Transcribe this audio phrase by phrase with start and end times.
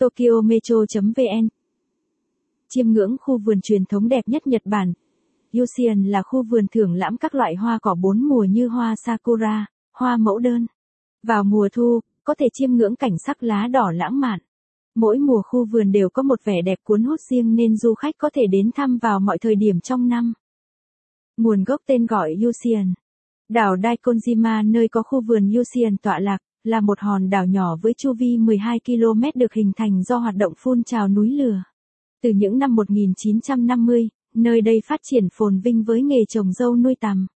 [0.00, 1.48] Tokyo Metro.vn
[2.68, 4.92] Chiêm ngưỡng khu vườn truyền thống đẹp nhất Nhật Bản.
[5.52, 9.66] Yosien là khu vườn thưởng lãm các loại hoa cỏ bốn mùa như hoa sakura,
[9.92, 10.66] hoa mẫu đơn.
[11.22, 14.40] Vào mùa thu, có thể chiêm ngưỡng cảnh sắc lá đỏ lãng mạn.
[14.94, 18.14] Mỗi mùa khu vườn đều có một vẻ đẹp cuốn hút riêng nên du khách
[18.18, 20.32] có thể đến thăm vào mọi thời điểm trong năm.
[21.36, 22.94] Nguồn gốc tên gọi Yusian
[23.48, 27.94] Đảo Daikonjima nơi có khu vườn Yusian tọa lạc, là một hòn đảo nhỏ với
[27.94, 31.62] chu vi 12 km được hình thành do hoạt động phun trào núi lửa.
[32.22, 36.94] Từ những năm 1950, nơi đây phát triển phồn vinh với nghề trồng dâu nuôi
[37.00, 37.26] tằm.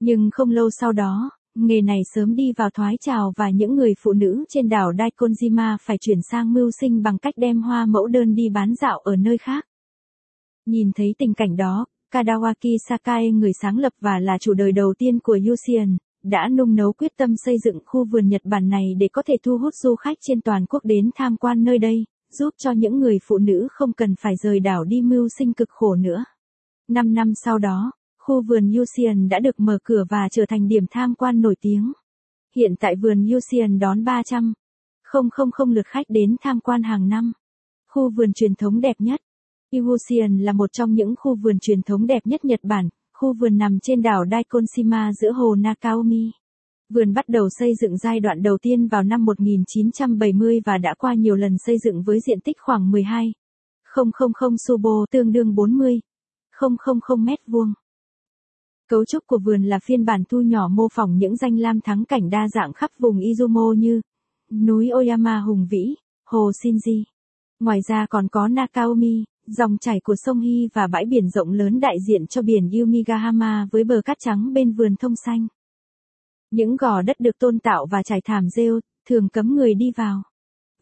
[0.00, 3.94] Nhưng không lâu sau đó, nghề này sớm đi vào thoái trào và những người
[4.02, 8.06] phụ nữ trên đảo Daikonjima phải chuyển sang mưu sinh bằng cách đem hoa mẫu
[8.06, 9.66] đơn đi bán dạo ở nơi khác.
[10.66, 14.94] Nhìn thấy tình cảnh đó, Kadawaki Sakae người sáng lập và là chủ đời đầu
[14.98, 18.94] tiên của Yusian, đã nung nấu quyết tâm xây dựng khu vườn Nhật Bản này
[18.98, 22.04] để có thể thu hút du khách trên toàn quốc đến tham quan nơi đây,
[22.30, 25.68] giúp cho những người phụ nữ không cần phải rời đảo đi mưu sinh cực
[25.70, 26.24] khổ nữa.
[26.88, 30.84] Năm năm sau đó, khu vườn Yusian đã được mở cửa và trở thành điểm
[30.90, 31.92] tham quan nổi tiếng.
[32.56, 34.52] Hiện tại vườn Yusian đón 300
[35.12, 37.32] 000 lượt khách đến tham quan hàng năm.
[37.88, 39.20] Khu vườn truyền thống đẹp nhất.
[39.72, 42.88] Iwusian là một trong những khu vườn truyền thống đẹp nhất Nhật Bản,
[43.20, 46.30] khu vườn nằm trên đảo Daikonshima giữa hồ Nakaomi.
[46.88, 51.14] Vườn bắt đầu xây dựng giai đoạn đầu tiên vào năm 1970 và đã qua
[51.14, 53.32] nhiều lần xây dựng với diện tích khoảng 12
[53.96, 56.00] 000 subo tương đương 40
[56.60, 57.72] 000 mét vuông.
[58.88, 62.04] Cấu trúc của vườn là phiên bản thu nhỏ mô phỏng những danh lam thắng
[62.04, 64.00] cảnh đa dạng khắp vùng Izumo như
[64.52, 65.94] núi Oyama hùng vĩ,
[66.26, 67.02] hồ Shinji.
[67.60, 71.80] Ngoài ra còn có Nakaomi, dòng chảy của sông Hi và bãi biển rộng lớn
[71.80, 75.46] đại diện cho biển Yumigahama với bờ cát trắng bên vườn thông xanh.
[76.50, 80.22] Những gò đất được tôn tạo và trải thảm rêu, thường cấm người đi vào.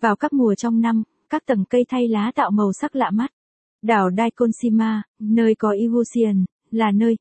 [0.00, 3.30] Vào các mùa trong năm, các tầng cây thay lá tạo màu sắc lạ mắt.
[3.82, 7.16] Đảo Daikonshima, nơi có Iwusian, là nơi.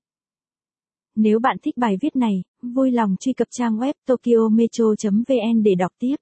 [1.15, 5.91] Nếu bạn thích bài viết này, vui lòng truy cập trang web tokyometro.vn để đọc
[5.99, 6.15] tiếp.